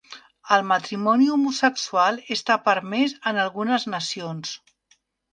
[0.55, 4.55] El matrimoni homosexual està permès en algunes nacions